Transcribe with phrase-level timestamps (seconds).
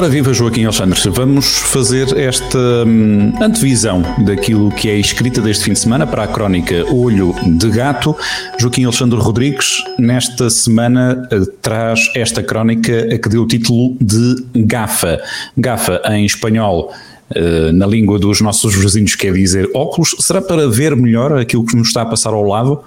[0.00, 5.74] Ora viva Joaquim Alexandre, vamos fazer esta hum, antevisão daquilo que é escrita deste fim
[5.74, 8.16] de semana para a crónica Olho de Gato.
[8.58, 14.42] Joaquim Alexandre Rodrigues, nesta semana, uh, traz esta crónica a que deu o título de
[14.64, 15.20] Gafa.
[15.54, 16.90] Gafa em espanhol.
[17.36, 21.76] Uh, na língua dos nossos vizinhos quer dizer óculos, será para ver melhor aquilo que
[21.76, 22.80] nos está a passar ao lado?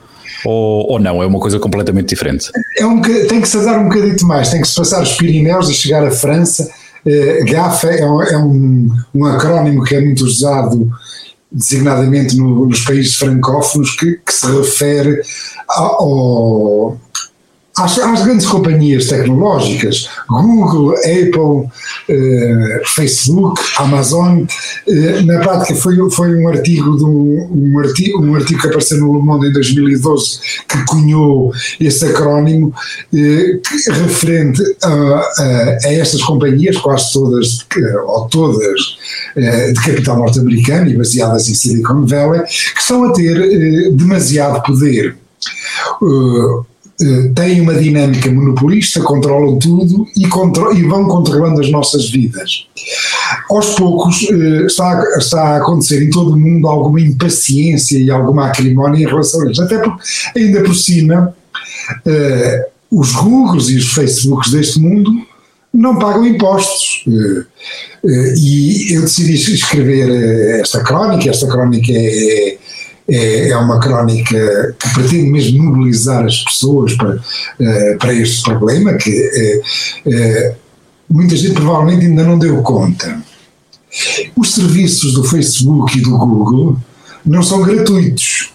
[0.45, 1.21] Ou, ou não?
[1.21, 2.49] É uma coisa completamente diferente?
[2.75, 5.69] É um, tem que se dar um bocadito mais, tem que se passar os Pirineus
[5.69, 6.81] e chegar à França
[7.45, 10.89] GAFA é, é um, um, acrónimo que é muito usado
[11.51, 15.21] designadamente no, nos países francófonos que, que se refere
[15.67, 16.97] ao,
[17.77, 21.69] às, às, grandes companhias tecnológicas, Google, Apple,
[22.09, 24.45] eh, Facebook, Amazon,
[24.87, 28.99] eh, na prática foi, foi um artigo, de um, um, artigo, um artigo que apareceu
[28.99, 32.73] no Le Monde em 2012 que cunhou esse acrónimo
[33.13, 37.65] eh, que, referente a, a, a, estas companhias, quase todas,
[38.05, 38.97] ou todas,
[39.35, 44.61] eh, de capital norte-americano e baseadas em Silicon Valley, que estão a ter eh, demasiado
[44.63, 45.17] poder.
[46.01, 46.65] Uh,
[47.35, 52.67] têm uma dinâmica monopolista, controlam tudo e, contro e, vão controlando as nossas vidas.
[53.49, 58.11] Aos poucos uh, está, a, está a acontecer em todo o mundo alguma impaciência e
[58.11, 60.03] alguma acrimónia em relação a isso, até porque,
[60.35, 61.35] ainda por cima,
[62.05, 65.11] uh, os Googles e os Facebooks deste mundo
[65.73, 67.03] não pagam impostos.
[68.37, 72.57] e eu decidi escrever esta crónica, esta crónica é,
[73.07, 78.43] é é, é uma crónica que pretende mesmo mobilizar as pessoas para, uh, para este
[78.43, 79.63] problema, que
[80.05, 80.55] uh,
[81.09, 83.21] muita gente provavelmente ainda não deu conta.
[84.35, 86.77] Os serviços do Facebook e do Google
[87.25, 88.51] não são gratuitos.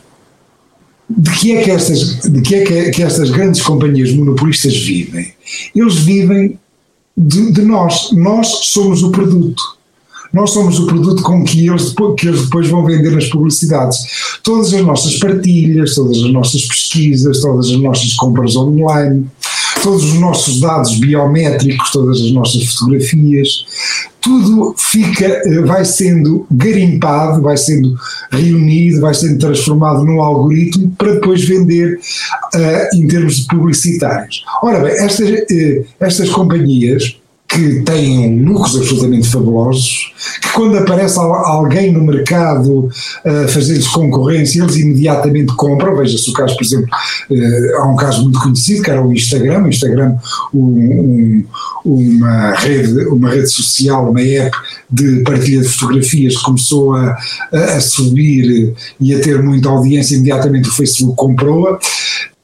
[1.11, 5.33] De que é que estas, de que é que, que estas grandes companhias monopolistas vivem?
[5.75, 6.59] Eles vivem
[7.17, 8.11] de, de nós.
[8.13, 9.78] Nós somos o produto
[10.33, 13.99] nós somos o produto com que eles, que eles depois vão vender nas publicidades.
[14.43, 19.27] Todas as nossas partilhas, todas as nossas pesquisas, todas as nossas compras online,
[19.83, 23.65] todos os nossos dados biométricos, todas as nossas fotografias,
[24.21, 27.95] tudo fica, eh, vai sendo garimpado, vai sendo
[28.31, 31.99] reunido, vai sendo transformado num algoritmo para depois vender
[32.55, 34.43] uh, em termos publicitários.
[34.63, 37.17] Ora bem, estas, uh, estas companhias
[37.49, 42.91] que têm lucros absolutamente fabulosos, que quando aparece alguém no mercado
[43.25, 45.97] a uh, fazer-lhes concorrência, eles imediatamente compram.
[45.97, 46.89] Veja-se o caso, por exemplo,
[47.31, 49.65] uh, há um caso muito conhecido, que era o Instagram.
[49.65, 50.17] O Instagram,
[50.53, 51.45] um, um,
[51.87, 54.55] uma, rede, uma rede social, uma app
[54.91, 57.17] de partilha de fotografias, começou a,
[57.51, 61.79] a subir e a ter muita audiência, imediatamente o Facebook comprou-a.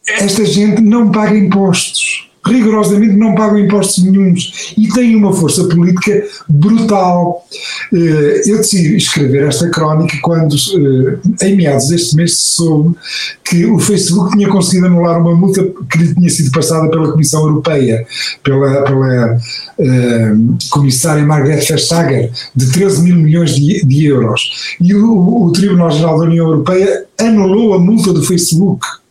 [0.06, 2.03] Esta gente não paga impostos
[2.47, 7.44] rigorosamente não pagam impostos nenhums e têm uma força política brutal.
[7.93, 12.97] Eh, eu decidi escrever esta crónica quando, eh, em meados deste mês, soube
[13.44, 17.47] que o Facebook tinha conseguido anular uma multa que lhe tinha sido passada pela Comissão
[17.47, 18.06] Europeia,
[18.43, 19.37] pela, pela
[19.78, 24.76] uh, comissária Margrethe Vestager, de 13 mil milhões de, de euros.
[24.81, 29.03] E o, o Tribunal Geral da União Europeia anulou a multa do Facebook eh,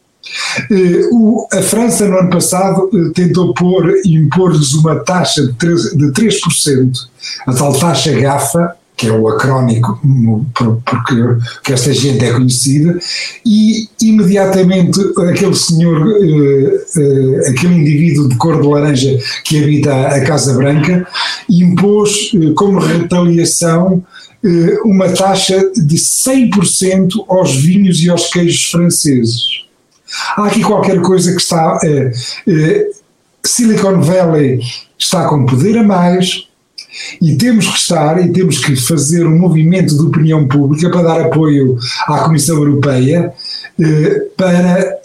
[1.11, 6.11] o, a França, no ano passado, eh, tentou pôr, impor-lhes uma taxa de 3%, de
[6.11, 6.91] 3%,
[7.45, 10.00] a tal taxa GAFA, que é o acrónico
[10.85, 11.16] porque
[11.63, 12.97] que esta gente é conhecida,
[13.45, 20.53] e imediatamente aquele senhor, eh, aquele indivíduo de cor de laranja que habita a Casa
[20.53, 21.05] Branca,
[21.50, 24.03] impôs como retaliação
[24.84, 29.62] uma taxa de 100% aos vinhos e aos queijos franceses.
[30.35, 31.79] Há aqui qualquer coisa que está.
[31.84, 32.12] Eh,
[32.47, 32.90] eh,
[33.44, 34.62] Silicon Valley
[34.97, 36.47] está com poder a mais
[37.22, 41.22] e temos que estar e temos que fazer um movimento de opinião pública para dar
[41.22, 41.78] apoio
[42.08, 43.34] à Comissão Europeia
[43.79, 44.97] eh, para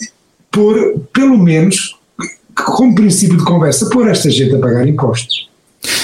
[0.51, 1.97] pôr, pelo menos,
[2.55, 5.49] como princípio de conversa, pôr esta gente a pagar impostos.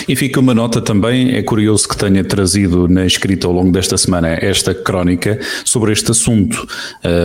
[0.06, 3.96] E fica uma nota também, é curioso que tenha trazido na escrita ao longo desta
[3.96, 6.66] semana esta crónica sobre este assunto,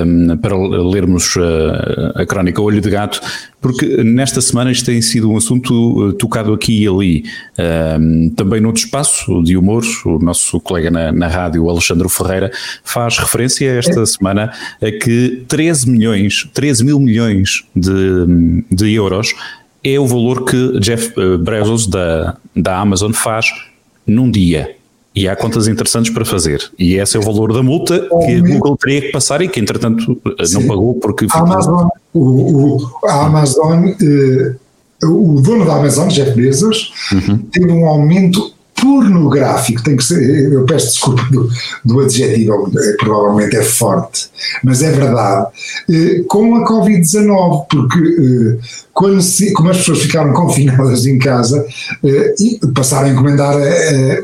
[0.05, 3.19] um, para lermos a, a crónica Olho de Gato,
[3.61, 7.23] porque nesta semana isto tem sido um assunto uh, tocado aqui e ali.
[7.99, 12.51] Um, também noutro espaço de humor, o nosso colega na, na rádio, Alexandre Ferreira,
[12.83, 19.33] faz referência esta semana a que 13 milhões, 13 mil milhões de, de euros
[19.83, 23.47] é o valor que Jeff eh, Bezos da, da Amazon faz
[24.05, 24.75] num dia.
[25.15, 26.71] E há contas interessantes para fazer.
[26.77, 29.59] E esse é o valor da multa que a Google teria que passar e que,
[29.59, 30.53] entretanto, Sim.
[30.53, 31.25] não pagou porque.
[31.31, 34.55] A Amazon, o, o, a Amazon eh,
[35.03, 37.37] o dono da Amazon, Jeff Bezos, uhum.
[37.51, 41.49] teve um aumento pornográfico, tem que ser, eu peço desculpa do,
[41.83, 44.29] do adjetivo, é, provavelmente é forte,
[44.63, 45.47] mas é verdade,
[45.89, 48.57] eh, com a Covid-19, porque eh,
[48.93, 51.65] quando se, como as pessoas ficaram confinadas em casa
[52.03, 53.55] eh, e passaram a encomendar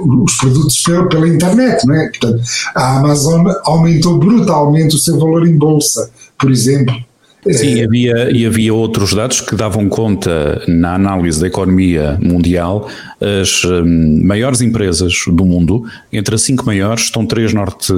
[0.01, 2.07] os produtos pela, pela internet, não é?
[2.07, 2.41] Portanto,
[2.75, 6.09] a Amazon aumentou brutalmente o seu valor em bolsa,
[6.39, 6.95] por exemplo.
[7.51, 7.85] Sim, é.
[7.85, 12.89] havia, e havia outros dados que davam conta na análise da economia mundial.
[13.21, 17.93] As um, maiores empresas do mundo, entre as cinco maiores, estão três norte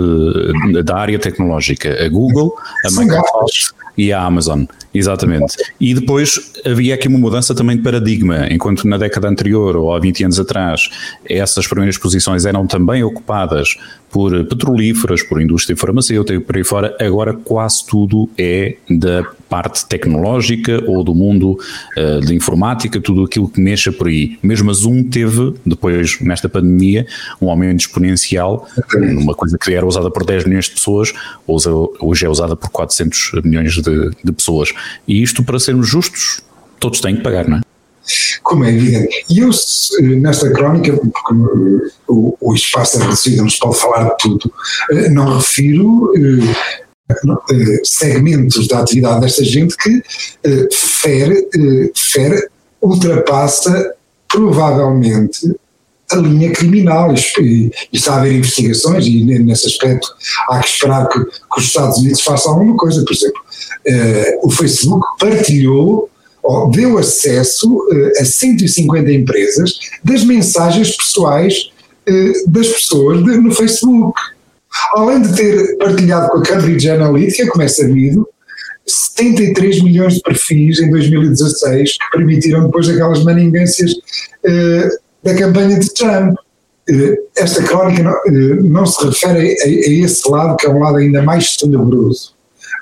[0.83, 2.53] da área tecnológica: a Google,
[2.85, 4.65] a Microsoft e a Amazon.
[4.93, 5.55] Exatamente.
[5.79, 9.99] E depois havia aqui uma mudança também de paradigma, enquanto na década anterior ou há
[9.99, 10.89] 20 anos atrás
[11.29, 13.75] essas primeiras posições eram também ocupadas
[14.11, 20.83] por petrolíferas, por indústria farmacêutica por aí fora, agora quase tudo é da parte tecnológica
[20.87, 21.57] ou do mundo
[21.97, 24.37] uh, de informática, tudo aquilo que mexa por aí.
[24.41, 27.05] Mesmo a Zoom teve, depois, nesta pandemia,
[27.41, 31.13] um aumento exponencial, uma coisa que era usada por 10 milhões de pessoas,
[31.47, 34.73] hoje é usada por 400 milhões de, de pessoas.
[35.07, 36.41] E isto, para sermos justos,
[36.79, 37.66] todos têm que pagar, não é?
[38.47, 39.25] Como é evidente.
[39.29, 39.49] E eu,
[40.21, 41.33] nesta crónica, porque
[42.07, 44.53] o, o espaço é reduzido, não se pode falar de tudo,
[44.89, 50.01] eh, não refiro eh, segmentos da atividade desta gente que
[50.45, 51.45] eh, fere,
[51.93, 52.47] fere,
[52.81, 53.93] ultrapassa
[54.29, 55.53] provavelmente
[56.09, 60.07] a linha criminal e, está a haver investigações e nesse aspecto
[60.49, 63.03] há que esperar que, que os Estados Unidos façam alguma coisa.
[63.03, 66.09] Por exemplo, uh, o Facebook partilhou ou
[66.71, 71.69] deu acesso uh, a 150 empresas das mensagens pessoais
[72.09, 74.19] uh, das pessoas no Facebook.
[74.93, 78.27] Além de ter partilhado com a Cambridge Analytica, como é sabido,
[78.85, 83.93] 73 milhões de perfis em 2016 que permitiram depois aquelas maningâncias
[85.23, 86.37] da campanha de Trump.
[87.35, 88.15] Esta crónica não,
[88.63, 92.33] não se refere a, a, esse lado, que é um lado ainda mais tenebroso.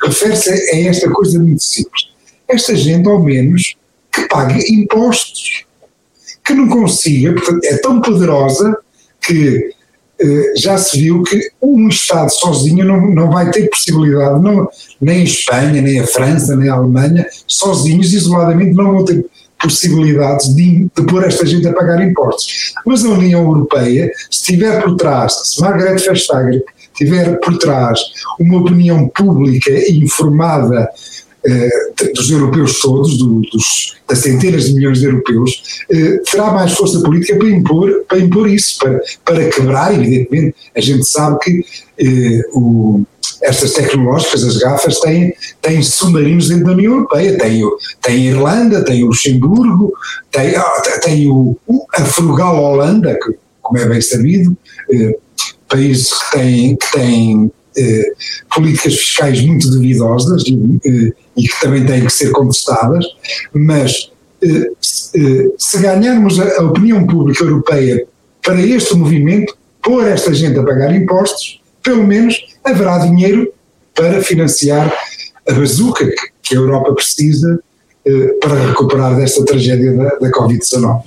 [0.04, 2.15] Refere-se a esta coisa muito simples.
[2.48, 3.76] Esta gente, ao menos,
[4.12, 5.66] que pague impostos,
[6.44, 8.78] que não consiga, portanto, é tão poderosa
[9.22, 9.74] que
[10.20, 14.70] eh, já se viu que um Estado sozinho não, não vai ter possibilidade, não,
[15.02, 19.26] nem a Espanha, nem a França, nem a Alemanha, sozinhos, isoladamente, não vão ter
[19.62, 22.74] possibilidades de, de pôr esta gente a pagar impostos.
[22.86, 26.64] Mas a União Europeia, se tiver por trás, se Margaret Vestager
[26.94, 28.00] tiver por trás
[28.40, 30.90] uma opinião pública informada
[32.14, 37.00] dos europeus todos, do, dos, das centenas de milhões de europeus, eh, terá mais força
[37.02, 40.56] política para impor, para impor isso, para, para quebrar, evidentemente.
[40.76, 41.66] A gente sabe que
[42.00, 43.04] eh, o,
[43.42, 47.38] estas tecnológicas, as gafas, têm, têm submarinos dentro da União Europeia.
[47.38, 47.62] Tem,
[48.02, 49.94] tem a Irlanda, tem o Luxemburgo,
[50.32, 51.56] tem, ah, tem o,
[51.94, 54.56] a frugal Holanda, que, como é bem sabido,
[54.92, 55.18] eh,
[55.68, 57.52] países que têm, que têm eh,
[58.54, 63.06] políticas fiscais muito duvidosas e, eh, e, que também têm que ser contestadas,
[63.54, 64.12] mas
[64.42, 68.06] eh, se, eh, ganharmos a, opinião pública europeia
[68.44, 73.52] para este movimento, pôr esta gente a pagar impostos, pelo menos haverá dinheiro
[73.94, 74.94] para financiar
[75.48, 76.06] a bazuca
[76.44, 77.60] que a Europa precisa
[78.06, 81.04] eh, para recuperar desta tragédia da, da Covid-19.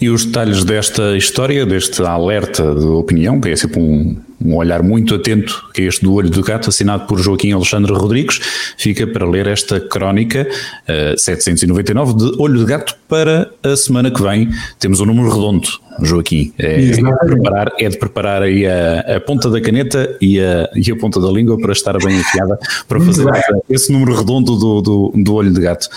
[0.00, 4.82] E os detalhes desta história, deste alerta de opinião, que é sempre um, um olhar
[4.82, 8.40] muito atento, que é este do Olho do Gato, assinado por Joaquim Alexandre Rodrigues,
[8.78, 10.46] fica para ler esta crónica
[10.88, 14.50] uh, eh, 799 de Olho de Gato para a semana que vem.
[14.78, 15.68] Temos um número redondo,
[16.00, 16.52] Joaquim.
[16.58, 20.70] É, é de preparar, é de preparar aí a, a, ponta da caneta e a,
[20.74, 23.26] e a ponta da língua para estar bem afiada para fazer
[23.68, 25.88] esse número redondo do, do, do Olho de Gato.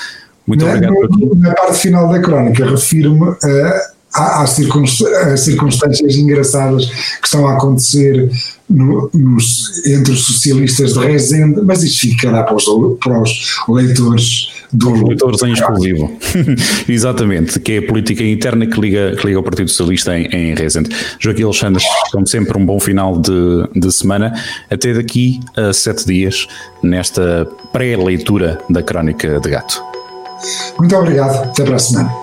[0.45, 0.93] Muito na, obrigado.
[0.93, 8.29] No, na parte final da crónica, refiro-me a, às circunstâncias engraçadas que estão a acontecer
[8.69, 12.65] no, nos, entre os socialistas de Rezende, mas isto ficará para os,
[13.03, 14.91] para os leitores do.
[14.93, 16.11] Os leitores em exclusivo.
[16.87, 20.55] Exatamente, que é a política interna que liga, que liga o Partido Socialista em, em
[20.55, 20.89] Rezende.
[21.19, 24.33] Joaquim Alexandre, como sempre, um bom final de, de semana.
[24.69, 26.47] Até daqui a sete dias,
[26.81, 29.83] nesta pré-leitura da Crónica de Gato.
[30.77, 31.49] Muito obrigado.
[31.49, 32.22] Até para a semana.